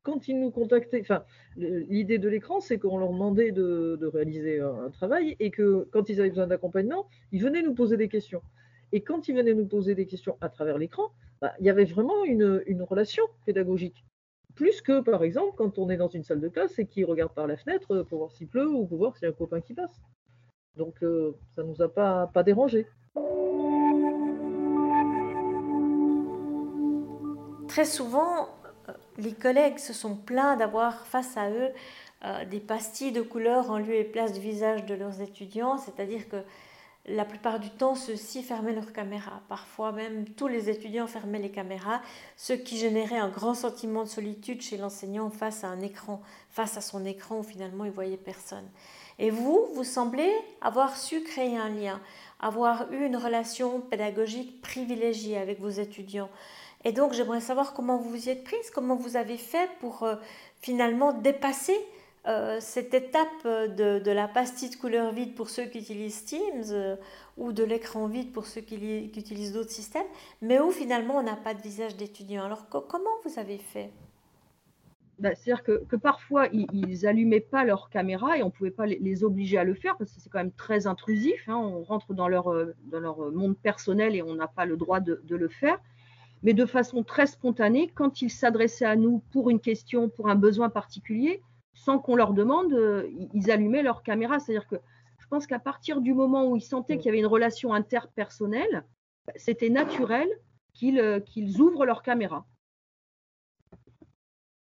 quand 0.04 0.28
ils 0.28 0.40
nous 0.40 0.52
contactaient, 0.52 1.02
enfin, 1.02 1.24
l'idée 1.56 2.18
de 2.18 2.28
l'écran, 2.28 2.60
c'est 2.60 2.80
qu'on 2.80 2.98
leur 2.98 3.12
demandait 3.12 3.52
de, 3.52 4.06
réaliser 4.06 4.60
un, 4.60 4.90
travail 4.90 5.36
et 5.40 5.52
que 5.52 5.88
quand 5.92 6.10
ils 6.10 6.20
avaient 6.20 6.30
besoin 6.30 6.48
d'accompagnement, 6.48 7.08
ils 7.32 7.42
venaient 7.42 7.62
nous 7.62 7.74
poser 7.74 7.98
des 7.98 8.08
questions. 8.08 8.42
Et 8.92 9.02
quand 9.02 9.28
ils 9.28 9.36
venaient 9.36 9.54
nous 9.54 9.68
poser 9.68 9.96
des 9.96 10.06
questions 10.06 10.38
à 10.42 10.50
travers 10.50 10.78
l'écran, 10.78 11.12
bah, 11.40 11.54
il 11.60 11.66
y 11.66 11.70
avait 11.70 11.86
vraiment 11.86 12.26
une, 12.26 12.64
relation 12.90 13.24
pédagogique. 13.46 14.06
Plus 14.56 14.82
que, 14.82 15.00
par 15.02 15.24
exemple, 15.24 15.54
quand 15.56 15.78
on 15.80 15.90
est 15.90 15.98
dans 15.98 16.10
une 16.10 16.24
salle 16.24 16.42
de 16.42 16.50
classe 16.50 16.78
et 16.78 16.86
qu'ils 16.86 17.06
regardent 17.06 17.34
par 17.34 17.48
la 17.48 17.56
fenêtre 17.56 18.04
pour 18.04 18.20
voir 18.20 18.32
s'il 18.32 18.48
pleut 18.48 18.70
ou 18.70 18.86
pour 18.86 18.98
voir 18.98 19.16
s'il 19.16 19.24
y 19.24 19.28
a 19.28 19.30
un 19.30 19.34
copain 19.34 19.62
qui 19.62 19.74
passe. 19.74 20.02
Donc, 20.76 21.04
euh, 21.04 21.34
ça 21.56 21.64
ne 21.64 21.68
nous 21.68 21.82
a 21.82 21.94
pas, 21.94 22.28
pas 22.34 22.44
dérangé. 22.44 22.86
Très 27.68 27.86
souvent, 27.86 28.50
les 29.18 29.34
collègues 29.34 29.78
se 29.78 29.94
sont 29.94 30.16
plaints 30.16 30.56
d'avoir 30.56 31.06
face 31.06 31.38
à 31.38 31.50
eux 31.50 31.70
euh, 32.24 32.46
des 32.46 32.60
pastilles 32.60 33.12
de 33.12 33.22
couleur 33.22 33.72
en 33.72 33.78
lieu 33.78 33.96
et 33.96 34.04
place 34.04 34.34
du 34.34 34.40
visage 34.40 34.86
de 34.86 34.94
leurs 34.94 35.22
étudiants, 35.22 35.78
c'est-à-dire 35.78 36.30
que 36.30 36.38
la 37.08 37.26
plupart 37.26 37.60
du 37.60 37.72
temps, 37.72 37.96
ceux-ci 37.96 38.44
fermaient 38.44 38.74
leurs 38.74 38.94
caméras. 38.94 39.42
Parfois 39.50 39.92
même, 39.92 40.26
tous 40.30 40.48
les 40.48 40.70
étudiants 40.70 41.08
fermaient 41.08 41.40
les 41.40 41.50
caméras, 41.50 42.02
ce 42.38 42.54
qui 42.54 42.78
générait 42.78 43.18
un 43.18 43.30
grand 43.30 43.56
sentiment 43.56 44.04
de 44.04 44.08
solitude 44.08 44.62
chez 44.62 44.78
l'enseignant 44.78 45.32
face 45.32 45.64
à 45.64 45.68
un 45.68 45.82
écran, 45.82 46.22
face 46.52 46.78
à 46.78 46.82
son 46.82 47.04
écran 47.06 47.40
où 47.40 47.44
finalement 47.44 47.86
il 47.86 47.92
voyait 47.92 48.18
personne. 48.18 48.70
Et 49.18 49.32
vous, 49.32 49.68
vous 49.74 49.84
semblez 49.84 50.32
avoir 50.62 50.96
su 50.96 51.22
créer 51.22 51.58
un 51.58 51.70
lien, 51.70 52.00
avoir 52.40 52.92
eu 52.92 53.06
une 53.06 53.18
relation 53.18 53.82
pédagogique 53.82 54.62
privilégiée 54.62 55.38
avec 55.38 55.60
vos 55.60 55.70
étudiants. 55.70 56.30
Et 56.84 56.92
donc, 56.92 57.14
j'aimerais 57.14 57.42
savoir 57.42 57.74
comment 57.74 57.98
vous 57.98 58.10
vous 58.10 58.28
y 58.28 58.32
êtes 58.32 58.44
prise, 58.44 58.72
comment 58.74 58.96
vous 58.96 59.16
avez 59.16 59.38
fait 59.38 59.70
pour 59.80 60.04
euh, 60.04 60.16
finalement 60.62 61.14
dépasser 61.14 61.78
euh, 62.28 62.58
cette 62.60 62.94
étape 62.94 63.44
de, 63.44 63.98
de, 63.98 64.12
la 64.12 64.28
pastille 64.28 64.70
de 64.70 64.76
couleur 64.76 65.12
vide 65.12 65.34
pour 65.34 65.50
ceux 65.50 65.66
qui 65.66 65.80
utilisent 65.80 66.24
Teams 66.26 66.66
euh, 66.70 66.96
ou 67.38 67.52
de 67.52 67.64
l'écran 67.64 68.06
vide 68.08 68.32
pour 68.32 68.46
ceux 68.46 68.62
qui, 68.62 68.76
utilisent 69.16 69.54
d'autres 69.54 69.72
systèmes, 69.72 70.06
mais 70.42 70.60
où 70.60 70.72
finalement 70.72 71.18
on 71.18 71.24
n'a 71.24 71.36
pas 71.36 71.56
de 71.56 71.62
visage 71.62 71.96
d'étudiant. 71.98 72.46
Alors, 72.46 72.68
comment 72.70 73.10
vous 73.26 73.40
avez 73.40 73.58
fait? 73.58 73.90
Bah, 75.18 75.30
c'est-à-dire 75.36 75.64
que, 75.64 75.96
parfois, 75.96 76.48
ils 76.52 77.02
n'allumaient 77.04 77.40
pas 77.42 77.64
leur 77.64 77.90
caméra 77.90 78.38
et 78.38 78.44
on 78.44 78.48
ne 78.48 78.52
pouvait 78.52 78.72
pas 78.72 78.88
les, 78.88 79.24
obliger 79.24 79.58
à 79.60 79.64
le 79.64 79.76
faire 79.76 79.96
parce 79.98 80.12
que 80.12 80.20
c'est 80.20 80.30
quand 80.30 80.40
même 80.40 80.52
très 80.52 80.88
intrusif. 80.88 81.48
Hein. 81.48 81.58
on 81.58 81.84
rentre 81.84 82.16
dans 82.16 82.28
leur, 82.28 82.52
dans 82.86 83.00
leur 83.00 83.32
monde 83.32 83.56
personnel 83.56 84.16
et 84.16 84.24
on 84.24 84.34
n'a 84.34 84.48
pas 84.48 84.66
le 84.66 84.78
droit 84.78 85.00
de, 85.00 85.22
le 85.30 85.48
faire 85.48 85.80
mais 86.44 86.54
de 86.54 86.66
façon 86.66 87.04
très 87.04 87.28
spontanée, 87.28 87.90
quand 87.94 88.22
ils 88.22 88.32
s'adressaient 88.32 88.86
à 88.86 88.96
nous 88.96 89.24
pour 89.32 89.50
une 89.50 89.60
question, 89.60 90.10
pour 90.10 90.30
un 90.30 90.36
besoin 90.36 90.70
particulier, 90.70 91.42
sans 91.74 92.00
qu'on 92.00 92.16
leur 92.16 92.34
demande, 92.34 92.74
euh, 92.74 93.08
ils 93.34 93.52
allumaient 93.52 93.84
leur 93.84 94.04
caméra. 94.04 94.40
C'est-à-dire 94.40 94.68
que 94.68 94.78
je 95.20 95.28
pense 95.28 95.48
qu'à 95.48 95.60
partir 95.60 96.02
du 96.02 96.14
moment 96.14 96.48
où 96.50 96.56
ils 96.56 96.62
sentaient 96.62 96.98
qu'il 96.98 97.08
y 97.08 97.10
avait 97.10 97.20
une 97.20 97.26
relation 97.26 97.74
interpersonnelle, 97.74 98.84
c'était 99.36 99.70
naturel 99.70 100.28
qu'ils 100.74 101.00
euh, 101.00 101.20
ouvrent 101.60 101.86
leur 101.86 102.02
caméra. 102.02 102.46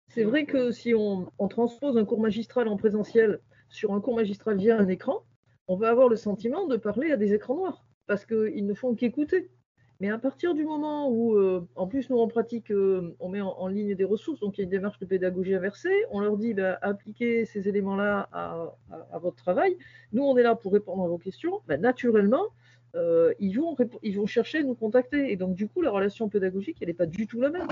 C'est 0.09 0.23
vrai 0.23 0.45
que 0.45 0.71
si 0.71 0.93
on, 0.93 1.31
on, 1.37 1.47
transpose 1.47 1.97
un 1.97 2.05
cours 2.05 2.19
magistral 2.19 2.67
en 2.67 2.77
présentiel 2.77 3.39
sur 3.69 3.93
un 3.93 4.01
cours 4.01 4.15
magistral 4.15 4.57
via 4.57 4.77
un 4.77 4.87
écran, 4.87 5.23
on 5.67 5.75
va 5.75 5.89
avoir 5.89 6.09
le 6.09 6.15
sentiment 6.15 6.65
de 6.65 6.77
parler 6.77 7.11
à 7.11 7.17
des 7.17 7.33
écrans 7.33 7.55
noirs, 7.55 7.85
parce 8.07 8.25
qu'ils 8.25 8.65
ne 8.65 8.73
font 8.73 8.95
qu'écouter. 8.95 9.51
Mais 9.99 10.09
à 10.09 10.17
partir 10.17 10.53
du 10.53 10.63
moment 10.63 11.09
où, 11.09 11.35
euh, 11.35 11.67
en 11.75 11.85
plus, 11.85 12.09
nous, 12.09 12.19
en 12.19 12.27
pratique, 12.29 12.71
euh, 12.71 13.15
on 13.19 13.27
met 13.27 13.41
en, 13.41 13.67
ligne 13.67 13.95
des 13.95 14.05
ressources, 14.05 14.39
donc 14.39 14.57
il 14.57 14.61
y 14.61 14.63
a 14.63 14.63
une 14.63 14.69
démarche 14.69 14.97
de 14.99 15.05
pédagogie 15.05 15.53
inversée, 15.53 15.93
on 16.09 16.21
leur 16.21 16.37
dit, 16.37 16.53
bah, 16.53 16.79
appliquez 16.81 17.43
ces 17.43 17.67
éléments-là 17.67 18.29
à, 18.31 19.19
votre 19.19 19.35
travail. 19.35 19.77
Nous, 20.13 20.23
on 20.23 20.37
est 20.37 20.43
là 20.43 20.55
pour 20.55 20.71
répondre 20.71 21.03
à 21.03 21.07
vos 21.07 21.17
questions. 21.17 21.61
Bah, 21.67 21.75
naturellement, 21.75 22.45
euh, 22.95 23.33
ils, 23.39 23.59
vont, 23.59 23.75
ils 24.01 24.15
vont 24.15 24.25
chercher 24.25 24.59
à 24.59 24.63
nous 24.63 24.73
contacter. 24.73 25.33
Et 25.33 25.35
donc, 25.35 25.53
du 25.55 25.67
coup, 25.67 25.81
la 25.81 25.91
relation 25.91 26.29
pédagogique, 26.29 26.77
elle 26.79 26.87
n'est 26.87 26.93
pas 26.93 27.05
du 27.05 27.27
tout 27.27 27.41
la 27.41 27.49
même. 27.49 27.67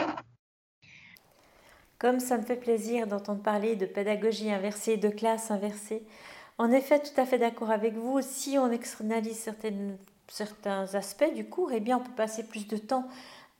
Comme 1.97 2.19
ça 2.19 2.37
me 2.37 2.43
fait 2.43 2.57
plaisir 2.57 3.07
d'entendre 3.07 3.41
parler 3.41 3.77
de 3.77 3.85
pédagogie 3.85 4.51
inversée, 4.51 4.97
de 4.97 5.09
classe 5.09 5.49
inversée, 5.49 6.03
en 6.57 6.71
effet, 6.71 6.99
tout 6.99 7.21
à 7.21 7.25
fait 7.25 7.37
d'accord 7.37 7.71
avec 7.71 7.93
vous. 7.93 8.19
Si 8.21 8.57
on 8.57 8.69
externalise 8.69 9.37
certaines 9.37 9.97
certains 10.27 10.93
aspects 10.95 11.33
du 11.35 11.45
cours, 11.45 11.71
eh 11.71 11.79
bien, 11.79 11.97
on 11.97 12.01
peut 12.01 12.15
passer 12.15 12.43
plus 12.43 12.67
de 12.67 12.77
temps 12.77 13.07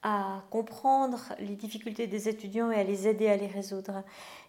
à 0.04 0.44
comprendre 0.52 1.20
les 1.40 1.56
difficultés 1.56 2.08
des 2.08 2.30
étudiants 2.30 2.72
et 2.72 2.80
à 2.80 2.84
les 2.84 3.08
aider 3.08 3.28
à 3.28 3.36
les 3.36 3.48
résoudre. 3.48 4.04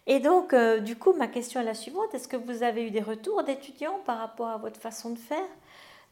Et 0.07 0.19
donc, 0.19 0.53
euh, 0.53 0.79
du 0.79 0.95
coup, 0.95 1.13
ma 1.13 1.27
question 1.27 1.59
est 1.59 1.65
la 1.65 1.73
suivante. 1.73 2.13
Est-ce 2.13 2.27
que 2.27 2.37
vous 2.37 2.63
avez 2.63 2.87
eu 2.87 2.91
des 2.91 3.01
retours 3.01 3.43
d'étudiants 3.43 3.99
par 4.05 4.19
rapport 4.19 4.47
à 4.47 4.57
votre 4.57 4.79
façon 4.79 5.11
de 5.11 5.19
faire? 5.19 5.49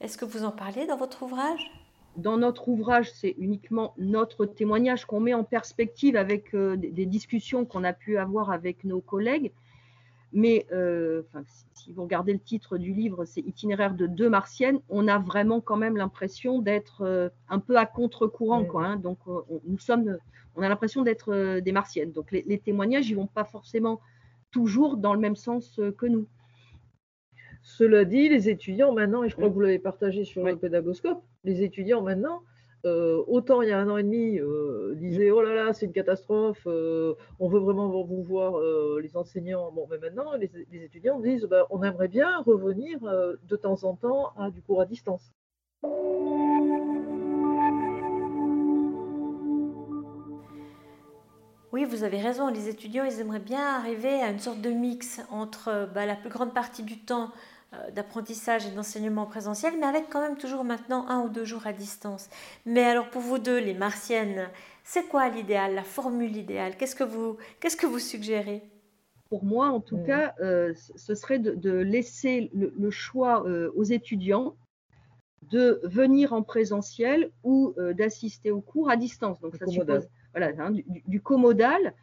Est-ce 0.02 0.18
que 0.18 0.26
vous 0.26 0.44
en 0.44 0.52
parlez 0.52 0.86
dans 0.86 0.98
votre 0.98 1.24
ouvrage? 1.24 1.72
Dans 2.16 2.38
notre 2.38 2.68
ouvrage, 2.68 3.12
c'est 3.12 3.36
uniquement 3.38 3.94
notre 3.98 4.46
témoignage 4.46 5.06
qu'on 5.06 5.20
met 5.20 5.36
en 5.36 5.44
perspective 5.44 6.16
avec 6.16 6.56
euh, 6.56 6.76
des 6.76 7.06
discussions 7.06 7.64
qu'on 7.66 7.84
a 7.84 7.94
pu 7.94 8.18
avoir 8.18 8.52
avec 8.52 8.84
nos 8.84 9.02
collègues. 9.02 9.52
Mais 10.34 10.66
euh, 10.72 11.22
si 11.88 11.94
vous 11.94 12.04
regardez 12.04 12.34
le 12.34 12.40
titre 12.40 12.78
du 12.78 12.92
livre, 12.92 13.24
c'est 13.24 13.40
Itinéraire 13.40 13.94
de 13.94 14.08
deux 14.08 14.30
martiennes, 14.30 14.82
on 14.90 15.08
a 15.08 15.20
vraiment 15.20 15.62
quand 15.62 15.78
même 15.78 15.96
l'impression 15.96 16.60
d'être 16.62 17.04
euh, 17.04 17.30
un 17.48 17.60
peu 17.60 17.78
à 17.78 17.86
contre-courant. 17.86 18.68
Hein. 18.82 18.98
Donc, 18.98 19.20
on, 19.26 19.62
nous 19.66 19.78
sommes, 19.78 20.18
on 20.58 20.64
a 20.64 20.68
l'impression 20.68 21.04
d'être 21.04 21.34
euh, 21.34 21.62
des 21.62 21.72
martiennes. 21.72 22.12
Donc, 22.12 22.34
les, 22.34 22.60
témoignages, 22.60 23.10
ils 23.10 23.16
vont 23.16 23.28
pas 23.28 23.46
forcément 23.46 24.02
toujours 24.52 24.98
dans 24.98 25.14
le 25.14 25.22
même 25.22 25.38
sens 25.38 25.80
que 25.98 26.06
nous. 26.06 26.28
Cela 27.64 28.04
dit, 28.04 28.28
les 28.28 28.50
étudiants 28.50 28.94
maintenant, 28.94 29.24
et 29.24 29.30
je 29.30 29.38
crois 29.38 29.48
que 29.48 29.54
vous 29.54 29.62
l'avez 29.62 29.80
partagé 29.80 30.26
sur 30.26 30.44
le 30.44 30.58
pédagoscope, 30.58 31.24
les 31.46 31.64
étudiants 31.64 32.02
maintenant 32.02 32.42
euh, 32.86 33.24
autant 33.28 33.62
il 33.62 33.70
y 33.70 33.72
a 33.72 33.80
un 33.80 33.90
an 33.90 33.98
et 33.98 34.04
demi, 34.04 34.40
euh, 34.40 34.94
disaient 34.96 35.32
oh 35.32 35.42
là 35.42 35.54
là, 35.54 35.74
c'est 35.74 35.86
une 35.86 35.94
catastrophe, 35.94 36.64
euh, 36.68 37.16
on 37.40 37.50
veut 37.50 37.60
vraiment 37.60 37.90
vous 38.04 38.24
voir 38.24 38.62
les 39.02 39.18
enseignants. 39.18 39.72
Bon, 39.72 39.88
mais 39.90 39.98
maintenant, 39.98 40.34
les, 40.36 40.50
étudiants 40.84 41.20
disent 41.20 41.46
bah, 41.46 41.68
on 41.70 41.84
aimerait 41.84 42.08
bien 42.08 42.40
revenir 42.42 43.00
de 43.02 43.56
temps 43.56 43.84
en 43.84 43.96
temps 43.96 44.32
à 44.38 44.50
du 44.52 44.62
cours 44.62 44.82
à 44.82 44.86
distance. 44.86 45.32
Oui, 51.74 51.86
vous 51.86 52.04
avez 52.04 52.20
raison. 52.20 52.48
Les 52.48 52.70
étudiants, 52.70 53.04
ils 53.04 53.20
aimeraient 53.20 53.40
bien 53.40 53.62
arriver 53.62 54.22
à 54.22 54.32
une 54.32 54.40
sorte 54.40 54.62
de 54.62 54.70
mix 54.70 55.22
entre 55.30 55.90
bah, 55.94 56.06
la 56.06 56.16
plus 56.16 56.30
grande 56.30 56.54
partie 56.54 56.84
du 56.84 56.98
temps 57.00 57.32
d'apprentissage 57.94 58.66
et 58.66 58.72
d'enseignement 58.72 59.26
présentiel, 59.26 59.74
mais 59.80 59.86
avec 59.86 60.10
quand 60.10 60.22
même 60.22 60.38
toujours 60.38 60.64
maintenant 60.64 61.08
un 61.10 61.22
ou 61.22 61.30
deux 61.30 61.46
jours 61.46 61.68
à 61.68 61.74
distance. 61.74 62.30
Mais 62.66 62.84
alors 62.84 63.10
pour 63.10 63.22
vous 63.22 63.40
deux, 63.40 63.60
les 63.60 63.74
martiennes, 63.74 64.48
c'est 64.84 65.08
quoi 65.08 65.30
l'idéal, 65.30 65.76
la 65.76 65.84
formule 65.84 66.36
idéale? 66.36 66.78
Qu'est-ce 66.78 66.96
que 66.96 67.04
vous, 67.04 67.38
qu'est-ce 67.60 67.76
que 67.76 67.86
vous 67.86 68.00
suggérez? 68.00 68.64
Pour 69.30 69.44
moi, 69.44 69.68
en 69.68 69.82
tout 69.82 69.98
cas, 69.98 70.34
euh, 70.40 70.74
ce 70.96 71.14
serait 71.14 71.40
de, 71.40 71.72
laisser 71.72 72.50
le, 72.54 72.90
choix 72.90 73.46
euh, 73.46 73.70
aux 73.76 73.84
étudiants 73.84 74.56
de 75.52 75.82
venir 75.84 76.32
en 76.34 76.44
présentiel 76.44 77.32
ou 77.44 77.74
d'assister 77.94 78.52
au 78.52 78.62
cours 78.62 78.90
à 78.90 78.96
distance. 78.96 79.40
Donc, 79.40 79.56
ça 79.56 79.68
suppose 79.68 80.08
voilà, 80.34 80.54
hein, 80.60 80.72
du, 80.72 80.86
du, 81.08 81.22
commodal 81.22 81.94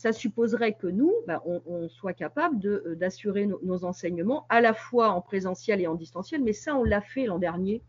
ça 0.00 0.14
supposerait 0.14 0.72
que 0.72 0.86
nous, 0.86 1.12
bah, 1.26 1.42
on, 1.44 1.86
soit 1.90 2.14
capable 2.14 2.66
euh, 2.66 2.94
d'assurer 2.94 3.44
nos, 3.44 3.84
enseignements 3.84 4.46
à 4.48 4.62
la 4.62 4.72
fois 4.72 5.10
en 5.10 5.20
présentiel 5.20 5.78
et 5.82 5.86
en 5.86 5.94
distanciel, 5.94 6.42
mais 6.42 6.54
ça, 6.54 6.74
on 6.74 6.84
l'a 6.84 7.02
fait 7.02 7.26
l'an 7.26 7.38
dernier. 7.38 7.82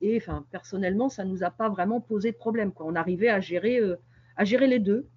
Et 0.00 0.16
enfin, 0.16 0.46
personnellement, 0.52 1.08
ça 1.08 1.24
ne 1.24 1.30
nous 1.30 1.42
a 1.42 1.50
pas 1.50 1.68
vraiment 1.68 2.00
posé 2.00 2.30
de 2.30 2.36
problème. 2.36 2.70
On 2.78 2.94
arrivait 2.94 3.30
à 3.30 3.40
gérer, 3.40 3.80
euh, 3.80 3.96
les 4.38 4.78
deux. 4.78 5.08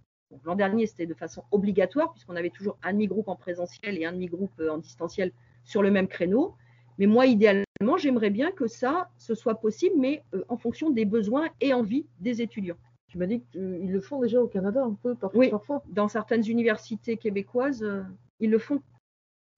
L'an 0.43 0.55
dernier, 0.55 0.87
c'était 0.87 1.05
de 1.05 1.13
façon 1.13 1.43
obligatoire, 1.51 2.11
puisqu'on 2.11 2.35
avait 2.35 2.49
toujours 2.49 2.79
un 2.81 2.93
demi-groupe 2.93 3.27
en 3.27 3.35
présentiel 3.35 3.99
et 3.99 4.05
un 4.05 4.11
demi-groupe 4.11 4.59
euh, 4.59 4.71
en 4.71 4.79
distanciel 4.79 5.31
sur 5.63 5.83
le 5.83 5.91
même 5.91 6.07
créneau. 6.07 6.55
Mais 6.97 7.05
moi, 7.05 7.27
idéalement, 7.27 7.97
j'aimerais 7.97 8.31
bien 8.31 8.51
que 8.51 8.65
ça, 8.65 9.11
ce 9.19 9.35
soit 9.35 9.61
possible, 9.61 9.97
mais 9.99 10.23
en 10.49 10.57
fonction 10.57 10.89
des 10.89 11.05
besoins 11.05 11.49
et 11.61 11.75
envies 11.75 12.07
des 12.19 12.41
étudiants. 12.41 12.77
Tu 13.13 13.19
m'as 13.19 13.27
dit 13.27 13.43
qu'ils 13.51 13.91
le 13.91 14.01
font 14.01 14.19
déjà 14.19 14.41
au 14.41 14.47
Canada 14.47 14.83
un 14.83 14.95
peu 14.95 15.13
parfois. 15.13 15.39
Oui, 15.39 15.51
dans 15.89 16.07
certaines 16.07 16.49
universités 16.49 17.15
québécoises, 17.15 17.83
euh, 17.83 18.01
ils 18.39 18.49
le 18.49 18.57
font. 18.57 18.81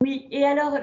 Oui, 0.03 0.27
et 0.29 0.43
alors 0.43 0.77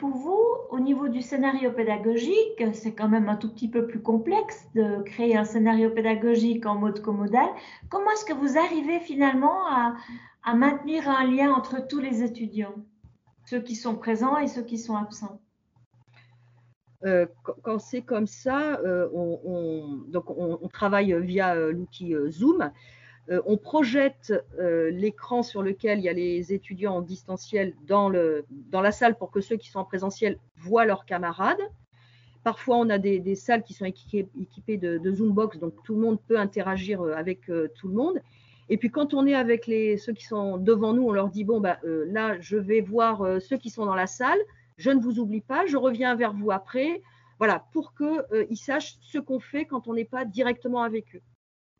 pour 0.00 0.10
vous, 0.10 0.42
au 0.70 0.80
niveau 0.80 1.06
du 1.06 1.22
scénario 1.22 1.70
pédagogique, 1.70 2.60
c'est 2.72 2.92
quand 2.92 3.08
même 3.08 3.28
un 3.28 3.36
tout 3.36 3.48
petit 3.48 3.68
peu 3.68 3.86
plus 3.86 4.02
complexe 4.02 4.66
de 4.74 5.00
créer 5.02 5.36
un 5.36 5.44
scénario 5.44 5.90
pédagogique 5.90 6.66
en 6.66 6.74
mode 6.74 7.02
commodal. 7.02 7.46
Comment 7.88 8.10
est-ce 8.10 8.24
que 8.24 8.34
vous 8.34 8.58
arrivez 8.58 8.98
finalement 8.98 9.68
à 9.68 10.54
maintenir 10.56 11.08
un 11.08 11.24
lien 11.24 11.52
entre 11.52 11.86
tous 11.86 12.00
les 12.00 12.24
étudiants, 12.24 12.74
ceux 13.44 13.60
qui 13.60 13.76
sont 13.76 13.94
présents 13.94 14.38
et 14.38 14.48
ceux 14.48 14.62
qui 14.62 14.76
sont 14.76 14.96
absents? 14.96 15.40
Euh, 17.04 17.26
quand 17.62 17.78
c'est 17.78 18.02
comme 18.02 18.26
ça, 18.26 18.80
euh, 18.80 19.08
on, 19.14 20.02
donc 20.08 20.30
on, 20.30 20.68
travaille 20.68 21.14
via 21.20 21.54
euh, 21.54 21.72
l'outil 21.72 22.14
Zoom. 22.28 22.70
on 23.46 23.56
projette 23.56 24.32
l'écran 24.58 25.42
sur 25.42 25.62
lequel 25.62 25.98
il 25.98 26.04
y 26.04 26.08
a 26.08 26.12
les 26.12 26.52
étudiants 26.52 26.96
en 26.96 27.02
distanciel 27.02 27.74
dans, 27.86 28.08
la 28.08 28.92
salle 28.92 29.16
pour 29.16 29.30
que 29.30 29.40
ceux 29.40 29.56
qui 29.56 29.68
sont 29.68 29.80
en 29.80 29.84
présentiel 29.84 30.38
voient 30.56 30.86
leurs 30.86 31.04
camarades. 31.04 31.60
Parfois, 32.42 32.78
on 32.78 32.88
a 32.88 32.98
des, 32.98 33.34
salles 33.34 33.62
qui 33.62 33.74
sont 33.74 33.84
équipées, 33.84 34.78
de, 34.78 35.12
Zoombox, 35.12 35.58
donc 35.58 35.74
tout 35.84 35.94
le 35.94 36.00
monde 36.00 36.18
peut 36.26 36.38
interagir 36.38 37.02
avec 37.02 37.42
tout 37.74 37.88
le 37.88 37.94
monde. 37.94 38.18
Et 38.70 38.78
puis 38.78 38.90
quand 38.90 39.12
on 39.12 39.26
est 39.26 39.34
avec 39.34 39.66
ceux 39.66 40.12
qui 40.14 40.24
sont 40.24 40.56
devant 40.56 40.94
nous, 40.94 41.02
on 41.02 41.12
leur 41.12 41.28
dit, 41.28 41.44
bon, 41.44 41.60
bah, 41.60 41.78
là, 41.84 42.40
je 42.40 42.56
vais 42.56 42.80
voir 42.80 43.42
ceux 43.42 43.58
qui 43.58 43.68
sont 43.68 43.84
dans 43.84 43.94
la 43.94 44.06
salle 44.06 44.40
je 44.78 44.90
ne 44.90 45.00
vous 45.00 45.18
oublie 45.18 45.40
pas, 45.40 45.66
je 45.66 45.76
reviens 45.76 46.14
vers 46.14 46.32
vous 46.32 46.50
après, 46.50 47.02
voilà, 47.38 47.64
pour 47.72 47.94
qu'ils 47.94 48.24
euh, 48.32 48.54
sachent 48.54 48.96
ce 49.00 49.18
qu'on 49.18 49.40
fait 49.40 49.66
quand 49.66 49.88
on 49.88 49.94
n'est 49.94 50.04
pas 50.04 50.24
directement 50.24 50.82
avec 50.82 51.14
eux. 51.16 51.22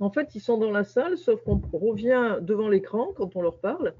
En 0.01 0.11
fait, 0.11 0.35
ils 0.35 0.41
sont 0.41 0.59
dans 0.59 0.71
la 0.71 0.85
salle, 0.85 1.17
sauf 1.17 1.43
qu'on 1.43 1.61
revient 1.73 2.39
devant 2.41 2.69
l'écran 2.69 3.13
quand 3.17 3.35
on 3.37 3.43
leur 3.43 3.59
parle, 3.59 3.95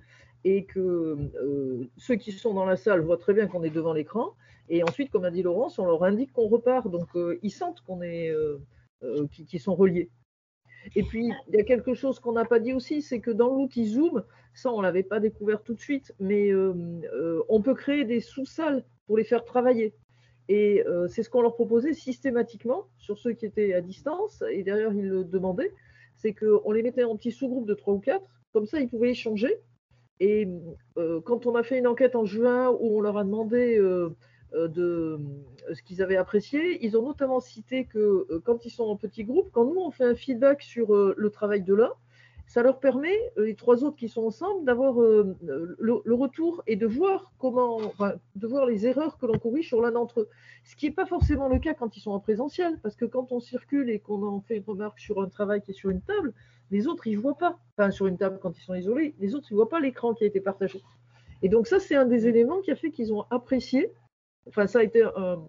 et 0.45 0.65
que 0.65 0.81
euh, 0.81 1.89
ceux 1.97 2.17
qui 2.17 2.33
sont 2.33 2.55
dans 2.55 2.65
la 2.65 2.77
salle 2.77 3.01
voient 3.01 3.17
très 3.17 3.35
bien 3.35 3.47
qu'on 3.47 3.63
est 3.63 3.71
devant 3.71 3.93
l'écran, 3.93 4.35
et 4.69 4.83
ensuite, 4.83 5.11
comme 5.11 5.25
a 5.25 5.31
dit 5.31 5.43
Laurence, 5.43 5.79
on 5.79 5.87
leur 5.87 6.05
indique 6.05 6.33
qu'on 6.33 6.49
repart, 6.49 6.89
donc 6.89 7.09
euh, 7.17 7.39
ils 7.43 7.51
sentent 7.51 7.81
qu'on 7.81 8.03
est, 8.03 8.33
qu'ils 9.31 9.61
sont 9.61 9.75
reliés. 9.75 10.11
Et 10.95 11.03
puis, 11.03 11.33
il 11.49 11.55
y 11.55 11.61
a 11.61 11.65
quelque 11.65 11.95
chose 11.95 12.19
qu'on 12.21 12.33
n'a 12.33 12.45
pas 12.45 12.61
dit 12.61 12.73
aussi, 12.73 13.03
c'est 13.03 13.21
que 13.21 13.31
dans 13.31 13.55
l'outil 13.55 13.87
Zoom, 13.87 14.25
ça, 14.55 14.73
on 14.73 14.79
ne 14.79 14.83
l'avait 14.83 15.03
pas 15.03 15.21
découvert 15.21 15.63
tout 15.63 15.75
de 15.75 15.81
suite, 15.81 16.15
mais 16.19 16.51
euh, 16.51 16.73
euh, 17.13 17.43
on 17.49 17.63
peut 17.63 17.75
créer 17.75 18.05
des 18.05 18.21
sous-salles 18.21 18.85
pour 19.07 19.17
les 19.17 19.25
faire 19.25 19.45
travailler. 19.45 19.95
Et 20.49 20.83
euh, 20.87 21.09
c'est 21.09 21.23
ce 21.23 21.31
qu'on 21.31 21.43
leur 21.43 21.55
proposait 21.55 21.93
systématiquement 21.93 22.87
sur 22.99 23.19
ceux 23.19 23.33
qui 23.33 23.47
étaient 23.47 23.75
à 23.75 23.81
distance, 23.81 24.43
et 24.51 24.63
d'ailleurs, 24.63 24.93
ils 24.95 25.09
le 25.09 25.25
demandaient, 25.25 25.73
c'est 26.17 26.33
qu'on 26.33 26.73
les 26.73 26.83
mettait 26.83 27.05
en 27.05 27.17
petits 27.17 27.33
sous-groupes 27.33 27.67
de 27.67 27.75
3 27.75 27.95
ou 27.95 28.01
4, 28.01 28.25
comme 28.53 28.67
ça, 28.67 28.81
ils 28.81 28.89
pouvaient 28.89 29.11
échanger. 29.11 29.61
Et 30.21 30.49
quand 30.97 31.47
on 31.47 31.55
a 31.55 31.63
fait 31.63 31.79
une 31.79 31.87
enquête 31.87 32.17
en 32.17 32.25
juin 32.25 32.71
où 32.71 32.99
on 32.99 33.01
leur 33.01 33.17
a 33.19 33.23
demandé 33.23 33.79
de 34.55 35.19
euh, 35.69 35.75
ce 35.75 35.83
qu'ils 35.83 36.03
avaient 36.03 36.17
apprécié. 36.17 36.85
Ils 36.85 36.97
ont 36.97 37.03
notamment 37.03 37.41
cité 37.41 37.85
que 37.85 37.99
euh, 37.99 38.43
quand 38.45 38.65
ils 38.65 38.71
sont 38.71 38.85
en 38.85 38.97
petits 38.97 39.25
groupes, 39.25 39.51
quand 39.53 39.65
nous 39.65 39.81
on 39.81 39.91
fait 39.91 40.05
un 40.05 40.15
feedback 40.15 40.63
sur 40.63 40.95
le 40.95 41.31
travail 41.31 41.63
de 41.63 41.75
l'un, 41.75 41.93
ça 42.47 42.63
leur 42.63 42.81
permet, 42.81 43.15
les 43.37 43.55
trois 43.55 43.85
autres 43.85 43.97
qui 43.97 44.09
sont 44.09 44.23
ensemble, 44.23 44.65
d'avoir 44.65 44.95
le, 44.99 46.15
retour 46.15 46.63
et 46.67 46.77
de 46.77 46.87
voir 46.87 47.31
comment, 47.39 47.79
de 48.37 48.47
voir 48.47 48.65
les 48.65 48.87
erreurs 48.87 49.19
que 49.19 49.27
l'on 49.27 49.39
corrige 49.39 49.69
sur 49.69 49.83
l'un 49.83 49.93
d'entre 49.93 50.21
eux. 50.21 50.29
Ce 50.65 50.75
qui 50.75 50.87
n'est 50.87 50.95
pas 50.95 51.05
forcément 51.05 51.49
le 51.49 51.59
cas 51.59 51.75
quand 51.75 51.95
ils 51.99 52.01
sont 52.01 52.13
en 52.13 52.21
présentiel, 52.21 52.79
parce 52.83 52.97
que 52.97 53.05
quand 53.05 53.33
on 53.33 53.41
circule 53.41 53.91
et 53.91 53.99
qu'on 53.99 54.27
en 54.27 54.41
fait 54.41 54.57
une 54.57 54.65
remarque 54.67 54.99
sur 54.99 55.21
un 55.21 55.29
travail 55.29 55.61
qui 55.61 55.73
est 55.73 55.75
sur 55.75 55.91
une 55.91 56.01
table, 56.01 56.33
les 56.71 56.87
autres, 56.87 57.07
ils 57.07 57.19
voient 57.19 57.37
pas. 57.37 57.59
Enfin, 57.77 57.91
sur 57.91 58.07
une 58.07 58.17
table 58.17 58.39
quand 58.41 58.57
ils 58.59 58.63
sont 58.63 58.75
isolés, 58.75 59.15
les 59.19 59.35
autres, 59.35 59.49
ils 59.51 59.55
voient 59.55 59.69
pas 59.69 59.81
l'écran 59.81 60.15
qui 60.15 60.25
a 60.25 60.27
été 60.27 60.41
partagé. 60.41 60.83
Et 61.43 61.49
donc 61.49 61.67
ça, 61.67 61.79
c'est 61.79 61.95
un 61.95 62.05
des 62.05 62.27
éléments 62.27 62.61
qui 62.61 62.71
a 62.71 62.77
fait 62.77 62.91
qu'ils 62.91 63.13
ont 63.13 63.25
apprécié 63.31 63.93
enfin, 64.49 64.67
ça 64.67 64.81
a 64.81 64.83
été 64.83 65.03
un, 65.03 65.43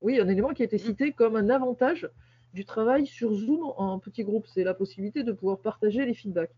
oui, 0.00 0.18
un 0.18 0.28
élément 0.28 0.50
qui 0.50 0.62
a 0.62 0.64
été 0.64 0.76
mm. 0.76 0.80
cité 0.80 1.12
comme 1.12 1.36
un 1.36 1.50
avantage 1.50 2.08
du 2.52 2.64
travail 2.64 3.06
sur 3.06 3.32
Zoom 3.32 3.72
en 3.76 3.98
petit 3.98 4.24
groupe. 4.24 4.46
C'est 4.46 4.64
la 4.64 4.74
possibilité 4.74 5.22
de 5.22 5.32
pouvoir 5.32 5.58
partager 5.58 6.04
les 6.04 6.14
feedbacks. 6.14 6.54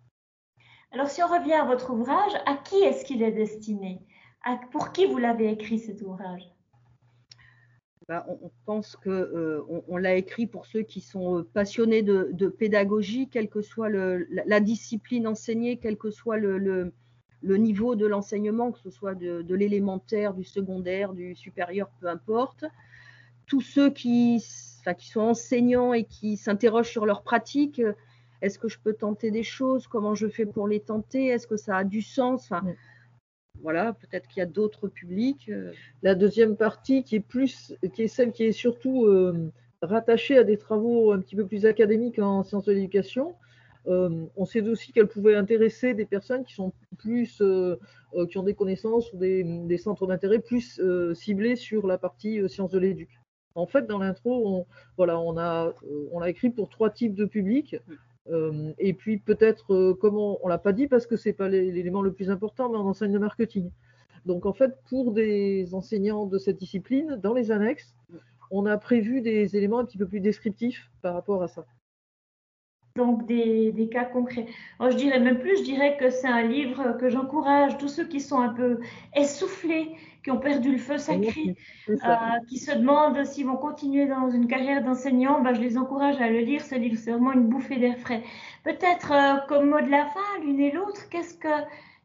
Alors, 0.93 1.09
si 1.09 1.23
on 1.23 1.27
revient 1.27 1.55
à 1.55 1.65
votre 1.65 1.91
ouvrage, 1.91 2.33
à 2.47 2.57
qui 2.57 2.77
est-ce 2.77 3.05
qu'il 3.05 3.23
est 3.23 3.33
destiné? 3.33 4.01
Pour 4.71 4.93
qui 4.93 5.07
vous 5.07 5.19
l'avez 5.19 5.51
écrit 5.51 5.79
cet 5.79 6.03
ouvrage? 6.03 6.43
Bah, 8.09 8.27
on, 8.29 8.51
pense 8.67 8.97
que 8.97 9.09
euh, 9.09 9.63
on, 9.89 9.97
l'a 9.97 10.17
écrit 10.17 10.47
pour 10.47 10.67
ceux 10.67 10.83
qui 10.83 11.01
sont 11.01 11.39
euh, 11.39 11.43
passionnés 11.45 12.03
de, 12.03 12.49
pédagogie, 12.49 13.29
quelle 13.29 13.49
que 13.49 13.63
soit 13.63 13.89
la, 13.89 14.61
discipline 14.61 15.29
enseignée, 15.29 15.79
quel 15.79 15.97
que 15.97 16.11
soit 16.11 16.37
le, 16.37 16.59
le 16.59 16.93
niveau 17.43 17.97
de 17.97 18.07
l'enseignement, 18.07 18.73
que 18.73 18.79
ce 18.79 18.91
soit 18.91 19.15
de, 19.15 19.55
l'élémentaire, 19.55 20.35
du 20.35 20.45
secondaire, 20.45 21.13
du 21.13 21.35
supérieur, 21.35 21.91
peu 22.01 22.07
importe. 22.09 22.65
Tous 23.47 23.61
ceux 23.61 23.91
qui, 23.91 24.43
qui 24.99 25.09
sont 25.09 25.21
enseignants 25.21 25.93
et 25.93 26.05
qui 26.05 26.37
s'interrogent 26.37 26.91
sur 26.91 27.07
leur 27.07 27.23
pratique, 27.23 27.83
est-ce 28.43 28.59
que 28.59 28.69
je 28.69 28.79
peux 28.79 28.93
tenter 28.93 29.31
des 29.31 29.45
choses? 29.45 29.87
Comment 29.87 30.15
je 30.15 30.27
fais 30.29 30.47
pour 30.47 30.67
les 30.67 30.81
tenter? 30.81 31.27
Est-ce 31.27 31.47
que 31.47 31.57
ça 31.57 31.77
a 31.77 31.85
du 31.85 32.03
sens? 32.03 32.43
Enfin, 32.51 32.63
Voilà, 33.61 33.93
peut-être 33.93 34.27
qu'il 34.29 34.41
y 34.41 34.43
a 34.43 34.47
d'autres 34.47 34.89
publics. 34.89 35.49
Euh. 35.49 35.73
La 36.03 36.17
deuxième 36.17 36.57
partie, 36.57 37.05
qui 37.05 37.17
est 37.17 37.21
plus, 37.21 37.75
qui 37.95 38.03
est 38.03 38.09
celle 38.09 38.33
qui 38.33 38.45
est 38.45 38.53
surtout 38.53 39.07
euh, 39.07 39.53
rattachée 39.81 40.37
à 40.37 40.45
des 40.45 40.59
travaux 40.59 41.13
un 41.13 41.21
petit 41.21 41.37
peu 41.37 41.47
plus 41.47 41.67
académiques 41.67 42.19
en 42.19 42.43
sciences 42.43 42.65
de 42.65 42.73
l'éducation, 42.73 43.37
euh, 43.89 44.27
on 44.37 44.45
sait 44.45 44.61
aussi 44.63 44.93
qu'elle 44.93 45.09
pouvait 45.09 45.35
intéresser 45.35 45.95
des 45.95 46.05
personnes 46.05 46.45
qui 46.45 46.55
sont 46.55 46.73
plus, 46.99 47.41
euh, 47.41 47.77
euh, 48.15 48.27
qui 48.27 48.39
ont 48.39 48.43
des 48.43 48.55
connaissances 48.55 49.13
ou 49.13 49.19
des, 49.19 49.79
centres 49.79 50.07
d'intérêt 50.07 50.39
plus 50.39 50.81
ciblés 51.15 51.57
sur 51.57 51.87
la 51.87 51.99
partie 51.99 52.49
sciences 52.49 52.71
de 52.71 52.79
l'éduc. 52.79 53.11
En 53.55 53.67
fait, 53.67 53.87
dans 53.87 53.99
l'intro, 53.99 54.49
on, 54.49 54.67
voilà, 54.97 55.19
on 55.19 55.37
a, 55.37 55.75
on 56.13 56.21
l'a 56.21 56.31
écrit 56.31 56.51
pour 56.51 56.69
trois 56.69 56.91
types 56.91 57.15
de 57.15 57.25
publics. 57.25 57.77
et 58.79 58.95
puis 58.95 59.19
peut-être, 59.19 59.93
comme 59.95 60.17
on, 60.17 60.39
ne 60.45 60.49
l'a 60.49 60.59
pas 60.59 60.73
dit 60.73 60.87
parce 60.87 61.07
que 61.07 61.17
c'est 61.17 61.33
pas 61.33 61.49
l'élément 61.49 62.03
le 62.03 62.13
plus 62.13 62.31
important, 62.31 62.71
mais 62.71 62.79
on 62.79 62.87
enseigne 62.87 63.13
le 63.13 63.19
marketing. 63.19 63.71
Donc 64.25 64.47
en 64.47 64.53
fait, 64.53 64.73
pour 64.89 65.13
des 65.13 65.75
enseignants 65.75 66.27
de 66.27 66.39
cette 66.39 66.57
discipline, 66.57 67.19
dans 67.23 67.35
les 67.35 67.51
annexes, 67.51 67.95
on 68.51 68.67
a 68.67 68.79
prévu 68.79 69.21
des 69.21 69.57
éléments 69.57 69.81
un 69.81 69.85
petit 69.85 69.99
peu 69.99 70.07
plus 70.07 70.21
descriptifs 70.21 70.91
par 71.03 71.15
rapport 71.15 71.43
à 71.43 71.49
ça 71.49 71.67
donc 72.97 73.27
des, 73.27 73.89
cas 73.91 74.05
concrets. 74.05 74.47
je 74.81 74.97
dirais 74.97 75.21
même 75.21 75.39
plus, 75.39 75.59
je 75.59 75.65
dirais 75.65 75.97
que 75.99 76.11
c'est 76.11 76.29
un 76.29 76.43
livre 76.43 76.97
que 76.99 77.09
j'encourage 77.09 77.79
tous 77.79 77.89
ceux 77.89 78.05
qui 78.07 78.21
sont 78.21 78.41
un 78.41 78.51
peu 78.51 78.81
essoufflés, 79.15 79.97
qui 80.23 80.31
ont 80.31 80.39
perdu 80.39 80.73
le 80.73 80.79
feu 80.79 80.99
sacré, 80.99 81.57
euh, 81.89 81.95
qui 82.49 82.59
se 82.59 82.73
demandent 82.73 83.25
s'ils 83.25 83.47
vont 83.47 83.57
continuer 83.57 84.07
dans 84.07 84.31
une 84.31 84.47
carrière 84.47 84.83
d'enseignant, 84.85 85.41
ben, 85.41 85.55
je 85.55 85.61
les 85.61 85.77
encourage 85.77 86.21
à 86.21 86.29
le 86.29 86.41
lire. 86.41 86.63
Ce 86.63 86.75
livre, 86.75 86.97
c'est 86.97 87.11
vraiment 87.11 87.33
une 87.33 87.49
bouffée 87.49 87.77
d'air 87.77 87.99
frais. 87.99 88.23
Peut-être 88.63 89.13
euh, 89.13 89.47
comme 89.49 89.71
mot 89.71 89.81
de 89.81 89.91
la 89.91 90.07
fin, 90.07 90.45
l'une 90.45 90.61
et 90.61 90.71
l'autre, 90.71 91.09
qu'est-ce 91.11 91.35
que, 91.35 91.49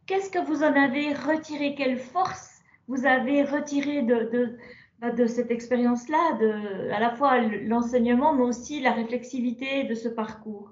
qu'est-ce 0.07 0.31
que 0.31 0.39
vous 0.39 0.63
en 0.63 0.73
avez 0.73 1.13
retiré? 1.13 1.75
Quelle 1.75 1.97
force 1.97 2.61
vous 2.87 3.05
avez 3.05 3.43
retiré 3.43 4.01
de, 4.01 4.29
de 4.31 4.57
ben, 4.99 5.13
de 5.13 5.27
cette 5.27 5.51
expérience-là, 5.51 6.39
à 6.91 6.99
la 6.99 7.11
fois 7.11 7.39
l'enseignement, 7.39 8.33
mais 8.33 8.43
aussi 8.43 8.79
la 8.79 8.93
réflexivité 8.93 9.83
de 9.83 9.93
ce 9.93 10.07
parcours? 10.07 10.71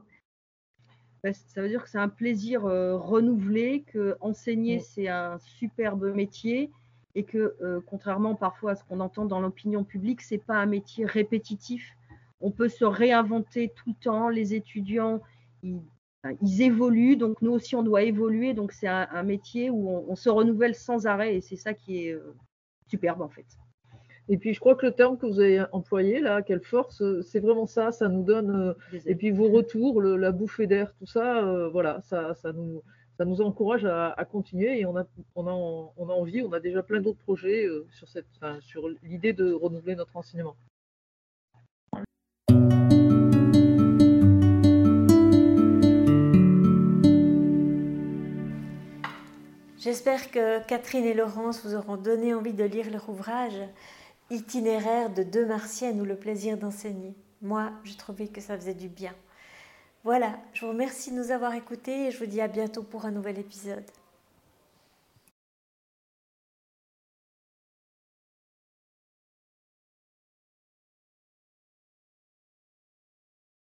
Ça 1.33 1.61
veut 1.61 1.69
dire 1.69 1.83
que 1.83 1.89
c'est 1.89 1.97
un 1.97 2.09
plaisir 2.09 2.65
euh, 2.65 2.97
renouvelé, 2.97 3.83
que 3.87 4.15
enseigner, 4.21 4.79
c'est 4.79 5.07
un 5.07 5.37
superbe 5.39 6.13
métier 6.13 6.71
et 7.15 7.23
que 7.23 7.55
euh, 7.61 7.79
contrairement 7.85 8.35
parfois 8.35 8.71
à 8.71 8.75
ce 8.75 8.83
qu'on 8.83 8.99
entend 8.99 9.25
dans 9.25 9.39
l'opinion 9.39 9.83
publique, 9.83 10.21
c'est 10.21 10.37
pas 10.37 10.55
un 10.55 10.65
métier 10.65 11.05
répétitif. 11.05 11.93
On 12.41 12.51
peut 12.51 12.69
se 12.69 12.85
réinventer 12.85 13.71
tout 13.75 13.89
le 13.89 14.03
temps. 14.03 14.29
Les 14.29 14.53
étudiants, 14.53 15.21
ils, 15.63 15.81
évoluent, 16.61 17.15
donc 17.15 17.41
nous 17.41 17.51
aussi 17.51 17.75
on 17.75 17.83
doit 17.83 18.03
évoluer. 18.03 18.53
Donc 18.53 18.73
c'est 18.73 18.87
un, 18.87 19.23
métier 19.23 19.69
où 19.69 19.89
on, 19.89 20.15
se 20.15 20.29
renouvelle 20.29 20.75
sans 20.75 21.07
arrêt 21.07 21.35
et 21.35 21.41
c'est 21.41 21.55
ça 21.55 21.73
qui 21.73 22.05
est 22.05 22.11
euh, 22.11 22.35
superbe 22.87 23.21
en 23.21 23.29
fait. 23.29 23.45
Et 24.27 24.37
puis 24.37 24.53
je 24.53 24.59
crois 24.59 24.75
que 24.75 24.85
le 24.85 24.91
terme 24.91 25.17
que 25.17 25.25
vous 25.25 25.39
avez 25.39 25.63
employé 25.71 26.19
là, 26.19 26.41
quelle 26.41 26.61
force, 26.61 27.03
c'est 27.21 27.39
vraiment 27.39 27.67
ça. 27.67 27.91
Ça 27.91 28.07
nous 28.07 28.23
donne. 28.23 28.73
Euh, 28.93 28.99
et 29.05 29.15
puis 29.15 29.31
vos 29.31 29.49
retours, 29.49 30.01
la 30.01 30.31
bouffée 30.31 30.67
d'air, 30.67 30.93
tout 30.99 31.05
ça, 31.05 31.67
voilà, 31.71 32.01
ça, 32.01 32.33
ça 32.35 32.51
nous 32.51 32.81
ça 33.17 33.25
nous 33.25 33.41
encourage 33.41 33.85
à, 33.85 34.25
continuer 34.29 34.79
et 34.79 34.85
on 34.85 34.97
a, 34.97 35.05
on, 35.35 35.47
a, 35.47 35.51
on 35.51 36.09
a, 36.09 36.13
envie, 36.13 36.41
on 36.41 36.51
a 36.51 36.59
déjà 36.59 36.83
plein 36.83 36.99
d'autres 36.99 37.19
projets 37.19 37.65
euh, 37.65 37.87
sur, 37.91 38.09
cette, 38.09 38.27
sur 38.59 38.89
l'idée 39.03 39.31
de 39.31 39.53
renouveler 39.53 39.95
notre 39.95 40.17
enseignement. 40.17 40.57
J'espère 49.77 50.31
que 50.31 50.65
Catherine 50.65 51.05
et 51.05 51.13
Laurence 51.13 51.63
vous 51.63 51.75
auront 51.75 51.95
donné 51.95 52.33
envie 52.33 52.53
de 52.53 52.63
lire 52.63 52.89
leur 52.89 53.07
ouvrage 53.07 53.61
Itinéraire 54.31 55.13
de 55.13 55.21
deux 55.21 55.45
martiennes 55.45 56.01
ou 56.01 56.05
le 56.05 56.15
plaisir 56.15 56.57
d'enseigner. 56.57 57.13
Moi, 57.43 57.71
j'ai 57.83 57.95
trouvé 57.95 58.27
que 58.27 58.41
ça 58.41 58.57
faisait 58.57 58.73
du 58.73 58.89
bien. 58.89 59.13
Voilà, 60.03 60.39
je 60.53 60.65
vous 60.65 60.71
remercie 60.71 61.11
de 61.11 61.17
nous 61.17 61.29
avoir 61.29 61.53
écoutés 61.53 62.07
et 62.07 62.11
je 62.11 62.17
vous 62.17 62.25
dis 62.25 62.41
à 62.41 62.47
bientôt 62.47 62.81
pour 62.81 63.05
un 63.05 63.11
nouvel 63.11 63.37
épisode. 63.37 63.85